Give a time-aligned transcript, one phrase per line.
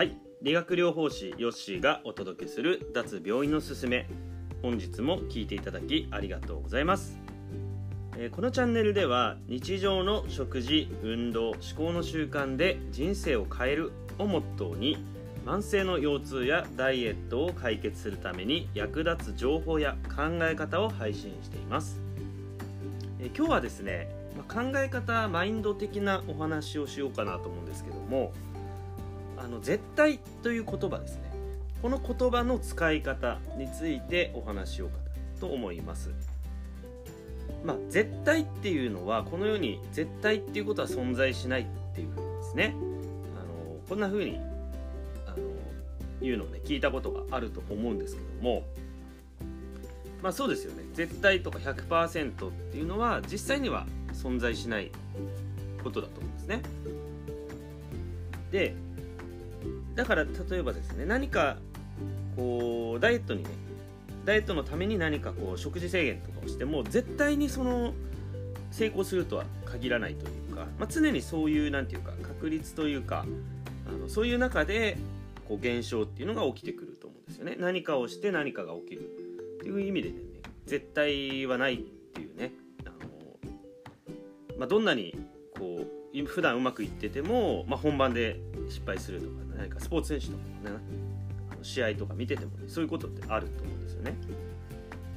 [0.00, 0.16] はい。
[0.40, 4.08] 理学療法士ヨッシーがお届けする脱病院のすすめ。
[4.62, 7.18] 本日も聞いていただきありがとうございます、
[8.16, 15.04] えーこのチャンネルでは日常の食事運動思考の習慣で人生を変えるをモットーに
[15.44, 22.00] 慢性の腰痛やダイエットを解決するために役立つ情報や考え方を配信しています、
[23.18, 28.32] えー今日はですね、ま考え方マインド的なお話をしようかなと思うんですけども
[29.42, 31.30] あの絶対という言葉ですね。
[31.80, 34.96] この言葉の使い方についてお話しようか
[35.40, 36.10] と思います。
[37.64, 42.74] まあ絶対っていうのはこの世に絶対っていうことは存在しないっていうふうにですね。
[43.36, 44.38] あのこんなふうに
[45.26, 45.36] あの
[46.20, 48.64] 言うのをね聞いたことがあると思うんですけども。
[50.22, 50.84] まあそうですよね。
[50.92, 54.90] 絶対とか100%っていうのは実際には存在しない
[55.82, 56.62] ことだと思うんですね。
[58.50, 58.74] で
[60.00, 61.58] だから例えばですね何か
[62.34, 63.50] こうダイエットにね
[64.24, 67.92] ダイエットのために何かこう食事制限とかをしても絶対にその
[68.70, 73.26] 成功するとは限らないというか、まあ、常にそういうなんていうか確率というか
[73.86, 74.96] あのそういう中で
[75.46, 77.56] こう現象っていうのが起きてくると思うんですよね。
[77.58, 79.04] 何かをして何かが起きるっ
[79.60, 80.14] ていう意味でね
[80.64, 82.52] 絶対はないっていうね
[82.86, 82.96] あの、
[84.56, 85.14] まあ、どんなに
[85.58, 90.76] こう普段うまくいってても、まあ、本番で失敗するとか何かスポーツ選手とかね
[91.52, 94.16] あの試合とか見てても、ね、そういうことってあると思うんですよね。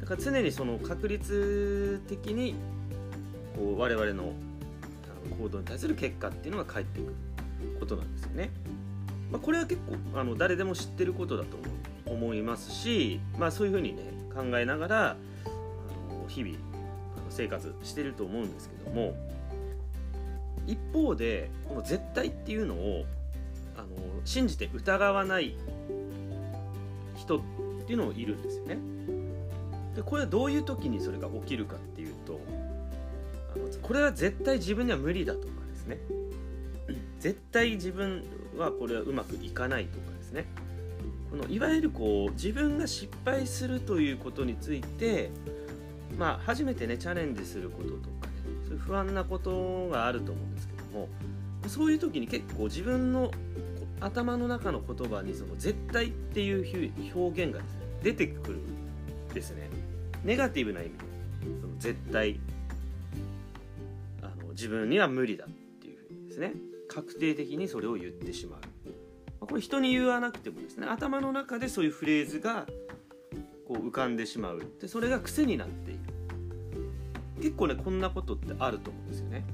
[0.00, 2.54] だから常にその確率的に
[3.54, 4.32] こう我々の
[5.38, 7.14] 行動に対する結果っていうのが返ってくる
[7.78, 8.50] ことなんですよね、
[9.30, 11.70] まあ、これは結構あの誰でも知ってることだと思う
[12.06, 14.02] 思いますし、まあ、そういうふうにね
[14.34, 15.16] 考えながらあ
[16.12, 19.14] の日々あの生活してると思うんですけども
[20.66, 23.04] 一方でこの絶対っていうのを
[23.80, 23.88] あの
[24.24, 25.54] 信じて疑わない
[27.16, 27.40] 人っ
[27.86, 28.78] ていうのもいるんですよね。
[29.94, 32.40] でこれはどういう時にそれが起きるかっていうと
[33.54, 35.98] あのこれは絶対自分には無理だとかですね
[37.18, 38.22] 絶対自分
[38.56, 40.46] はこれはうまくいかないとかですね
[41.30, 45.30] このいわゆるこう自分が失敗するということについて
[46.18, 48.32] まあ初めてねチャレンジすることとかね
[48.64, 51.08] そういう不安なことがあると思うんですけども
[51.66, 53.30] そういう時に結構自分の
[54.00, 59.68] 頭の中の言葉にその絶対っていう表現がですね出てくるんですね。
[60.24, 60.96] ネガティブな意味で
[61.60, 62.40] その絶対。
[64.22, 65.48] あの自分には無理だっ
[65.80, 66.54] ていうふうにですね。
[66.88, 68.60] 確定的にそれを言ってしまう。
[69.46, 72.66] これ人に言わなくてもですね頭の中でそういうフレーズが
[73.66, 76.00] こう浮かんでしまうでそれが癖になっている。
[77.40, 79.44] 結構ねこんなことってあると思うんですよね。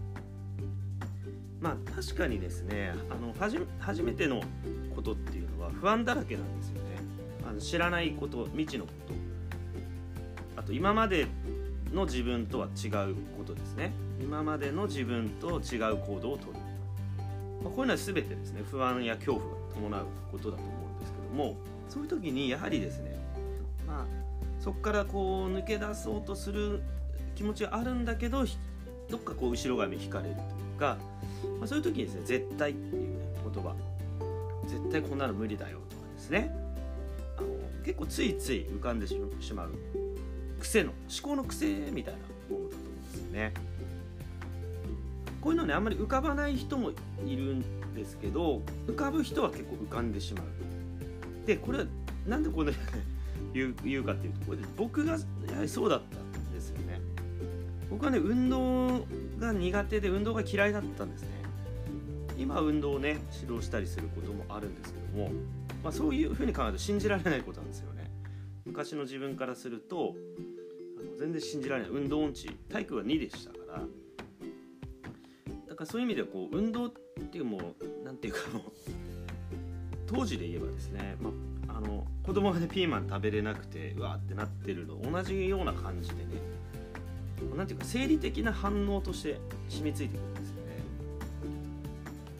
[1.60, 3.34] まあ確かにですねあの
[3.78, 4.42] 初めての
[4.94, 6.80] ことっていうのは不安だらけなんですよね。
[7.48, 9.14] あの知らないこと未知のこと。
[10.60, 11.26] あと今まで
[11.92, 13.92] の自分とは違うことですね。
[14.20, 16.52] 今までの自分と違う行動をとる、
[17.62, 21.56] まあ、こういうのは全てですね不安や恐怖が伴うことだと思うんですけども
[21.88, 23.14] そういう時にやはりですね
[23.86, 24.06] まあ
[24.58, 26.82] そこからこう抜け出そうとする
[27.34, 28.44] 気持ちがあるんだけど
[29.10, 30.98] どっかこう後ろ髪引かれるというか、
[31.58, 33.74] まあ、そういう時にですね絶対っていうね言葉。
[34.66, 36.54] 絶対こんなの無理だよとかですね。
[37.36, 37.48] あの
[37.84, 39.16] 結構ついつい浮かんでし
[39.54, 39.70] まう
[40.60, 42.20] 癖の思考の癖みたいな
[42.56, 43.54] ものだと思うんですよね。
[45.40, 46.90] こういうのねあんまり浮かばない人も
[47.24, 51.46] いるんですけど浮かぶ人は結構浮かんでしまう。
[51.46, 51.84] でこれは
[52.26, 52.72] なんでこんな
[53.54, 57.00] 言う言うかっていうとこれで僕がやはりそうだったんですよね。
[57.88, 59.06] 僕はね運動
[59.38, 61.28] が苦手で運動が嫌いだったんですね。
[62.38, 65.30] 今運動をね指導したりすることもあるんですけども、
[65.82, 68.10] まあ、そういうふうに考えると信じられないことなんですよね。
[68.64, 70.14] 昔の自分からすると
[70.98, 71.90] あの全然信じられない。
[71.92, 73.82] 運動音痴体育が2でしたから。
[75.68, 76.90] だからそういう意味ではこう運動っ
[77.30, 78.62] ていうもうなんていうかもう
[80.06, 81.30] 当時で言えばですね、ま
[81.74, 86.22] あ、あの子供がねピーマン食べれなくてうわーってなってるの同じような感じでね
[87.56, 89.38] なんていうか生理的な反応として
[89.68, 90.60] 染みついてくるんですよね。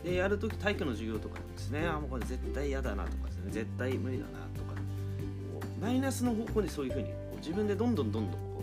[0.04, 1.86] でやるとき体育の授業とかですね。
[1.86, 3.50] あもうこれ絶対嫌だなとかですね。
[3.50, 4.74] 絶対無理だなとか。
[5.54, 8.62] こうマイナスの方向にそういうふうにこう自分でどんどんどんどんこ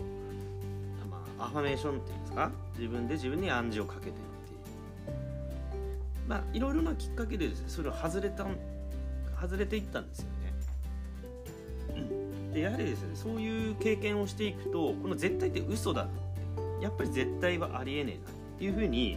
[1.04, 2.50] う、まあ、アファメーションっていうんですか？
[2.78, 4.20] 自分で自分に暗示をかけていって
[6.28, 8.46] まあいろいろなきっかけでですねそれを外れた
[9.40, 10.30] 外れていったんですよね。
[12.54, 16.06] でやはりですねそういう経験をしていくとこの絶対って嘘だ
[16.84, 19.16] やっぱり絶対はありえねえなっていうふうに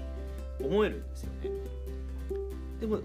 [0.63, 1.49] 思えるんですよね。
[2.79, 2.99] でも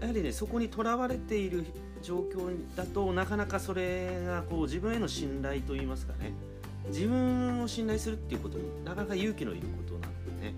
[0.00, 1.64] やはりねそこにとらわれている
[2.00, 6.32] 状況だとなかなかそれがこう自分への信頼といいますかね。
[6.88, 10.54] 自分を信頼するっていうこともなかなか勇気のいることなのでね。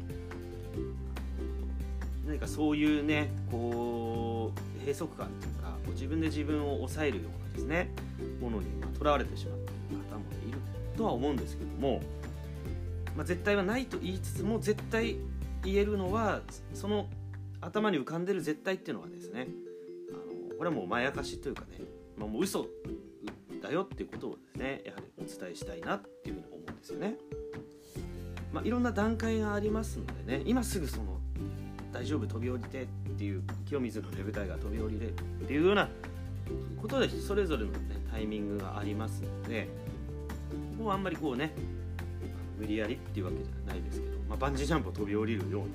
[2.26, 7.90] 何かそういうねこう閉塞感というかこう自分で自分を抑えるようなですね
[8.38, 8.66] ものに
[8.98, 10.58] とらわれてしまっている方もいる
[10.96, 12.02] とは思うんですけども、
[13.16, 15.16] まあ、絶対はないと言いつつも絶対
[15.64, 16.42] 言えるのは
[16.74, 17.08] その
[17.60, 19.48] 頭に浮かんでる絶対っていうのはですね
[20.10, 21.80] あのこれはもうまやかしというかね、
[22.16, 22.66] まあ、もう嘘
[23.62, 27.16] だよっていうことをですねやはりお伝えしたいなっていうふうに思うんですよね。
[28.52, 31.20] まあ、いろんな段階がありますのでね今すぐその
[31.92, 32.86] 大丈夫飛び降りてっ
[33.18, 35.14] ていう清水のね舞台が飛び降りれるっ
[35.46, 35.88] ていうような
[36.80, 37.78] ことでそれぞれの、ね、
[38.10, 39.68] タイミングがありますので
[40.78, 41.52] もうあんまりこうね
[42.58, 45.70] 無理やりっていうわけじゃないですけど、まあ、バンジージャンプを飛び降りるようなね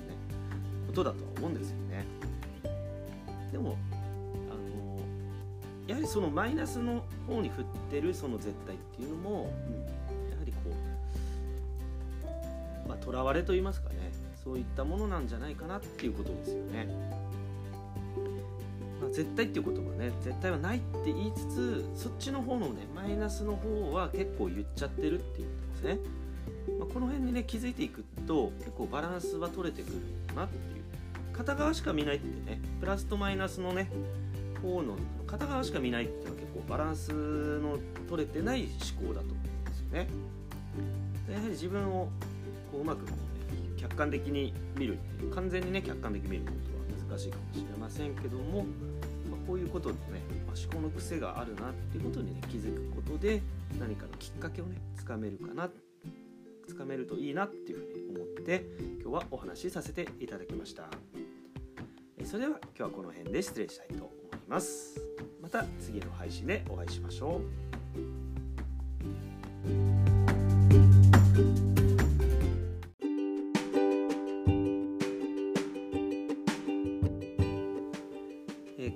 [0.86, 2.04] ことだとは思うんですよね。
[3.50, 3.76] でも
[4.50, 4.98] あの
[5.86, 10.58] やはりそのマイナスの方に振ってるその絶対っていうのも、うん、やはりこ
[12.84, 13.96] うまあとらわれと言いますかね
[14.42, 16.88] そういったものなんじゃないかなっていうことですよね。
[19.00, 26.21] まあ、絶対っていう言葉ね絶対はないって言いつつそっちの方のねマイナスの方は結構言っちゃってるっていうことですね。
[26.78, 29.96] まあ、この辺にね気づいていくと結構バランスは取れてくる
[30.34, 30.82] なっていう
[31.32, 33.88] 片側しか見ないってねプラスとマイナスのね
[34.62, 34.96] 方の
[35.26, 37.78] 片側しか見ないっていうのは結構バランスの
[38.08, 38.68] 取れてない
[39.00, 40.08] 思考だと思うんですよね。
[41.30, 42.08] やはり自分を
[42.70, 48.64] こううまくこう、ね、客観的に見るっていう完全にね客観的に見ることは難しいかもしれませんけども、
[49.30, 53.42] ま、こういうことでね、まあ、思考の癖があるなっていうことにね気づくことで
[53.80, 55.91] 何かのきっかけをねつかめるかなって
[56.66, 58.64] つかめるといいなっていうふうに思って
[59.00, 60.88] 今日はお話しさせていただきました。
[62.24, 64.08] それでは今日はこの辺で失礼したいと思い
[64.48, 65.00] ます
[65.40, 67.42] また次の配信でお会いしましょう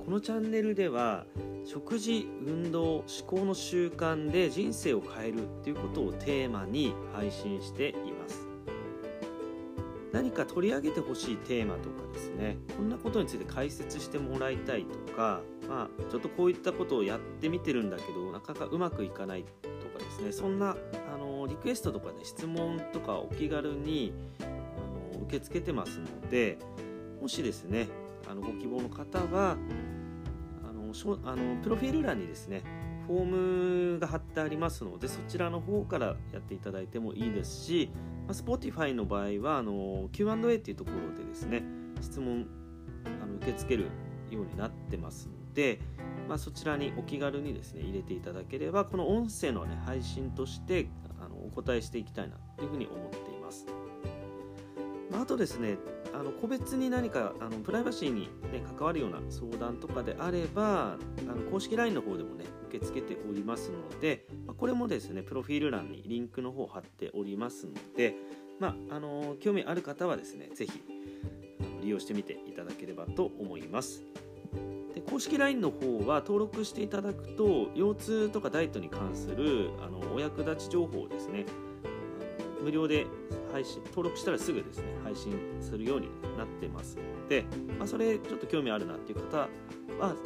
[0.04, 1.26] このチャンネルでは
[1.66, 8.46] 食事運動思考の習慣で人生を変えるということをテーマに配信しています。
[10.12, 12.56] 何か取り上げてほしいテーマとかですね。
[12.76, 20.30] こんなことについて解説してもらいたいとか、まあ、ちょっとこういったことをやってみてるんだけどなかなかうまくいかないとかですね。
[20.30, 20.76] そんな
[21.12, 26.58] あのリクエストとかね質問とかお気軽にあの受け付けてますので
[27.20, 27.88] もしですね
[28.30, 29.56] あのご希望の方は
[31.24, 32.62] あのプロフィール欄にですね
[33.06, 33.24] フォー
[33.94, 37.90] ムが貼ってありますのでそちらの方からやっていただいてもいいですし
[38.26, 41.62] まあ、Spotify の場合はあの Q&A っていうところでですね
[42.00, 42.46] 質問
[43.22, 43.84] あの受け付ける
[44.30, 45.78] ようになってますので、
[46.28, 50.88] まあ、そちらにお気軽にですね入れていただければこの音声の、ね、配信として
[51.20, 53.66] あのお答えしていきたいなというふうに思っています。
[55.10, 55.78] まあ、あとですね
[56.18, 60.96] あの個別に何かあのプライバシーに、ね、関わるような相談とかであれば
[61.28, 68.14] あの公式 LINE の方でもね受け付けておりますので、ま、これもですねプロフィール欄にリンクの方を貼っておりますので、
[68.58, 70.82] まあ、あの興味ある方はですね是非
[71.82, 74.02] 利用してみていただければと思います。
[74.94, 81.44] で公式 LINE の方は登録していただくと腰痛とかダイエットに関するあのお役立ち情報をですね
[82.62, 83.06] 無料で
[83.56, 85.32] 配信登録したらすぐですね配信
[85.62, 87.46] するようになってますので、
[87.78, 89.48] まあ、それちょっと興味あるなっていう方は、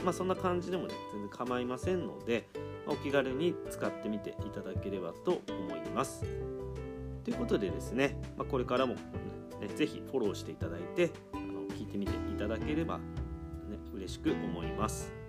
[0.05, 2.49] まあ、そんな感じでもね全然構いませんので、
[2.85, 6.25] まあ、お気軽に使ってみていただければと思います。
[7.23, 13.03] ということでですね、ま、これからも、ね、ぜひフォローしていただいてあの聞いてみていただければ、ね、
[13.95, 15.20] 嬉しく思います。